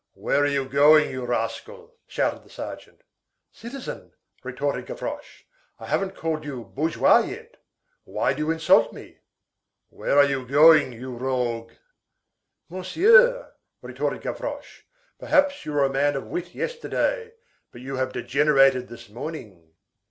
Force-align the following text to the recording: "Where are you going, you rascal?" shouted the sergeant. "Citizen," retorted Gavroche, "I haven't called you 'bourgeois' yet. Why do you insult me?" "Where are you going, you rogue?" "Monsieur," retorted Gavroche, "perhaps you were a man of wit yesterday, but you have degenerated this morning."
"Where 0.15 0.39
are 0.41 0.47
you 0.47 0.67
going, 0.67 1.11
you 1.11 1.25
rascal?" 1.25 1.93
shouted 2.07 2.43
the 2.43 2.49
sergeant. 2.49 3.03
"Citizen," 3.51 4.13
retorted 4.43 4.87
Gavroche, 4.87 5.43
"I 5.79 5.85
haven't 5.85 6.15
called 6.15 6.43
you 6.43 6.63
'bourgeois' 6.63 7.19
yet. 7.25 7.57
Why 8.03 8.33
do 8.33 8.39
you 8.41 8.49
insult 8.49 8.93
me?" 8.93 9.19
"Where 9.89 10.17
are 10.17 10.25
you 10.25 10.47
going, 10.47 10.91
you 10.93 11.15
rogue?" 11.15 11.73
"Monsieur," 12.67 13.51
retorted 13.83 14.23
Gavroche, 14.23 14.85
"perhaps 15.19 15.67
you 15.67 15.73
were 15.73 15.85
a 15.85 15.93
man 15.93 16.15
of 16.15 16.25
wit 16.25 16.55
yesterday, 16.55 17.33
but 17.71 17.81
you 17.81 17.97
have 17.97 18.11
degenerated 18.11 18.87
this 18.87 19.07
morning." 19.07 19.75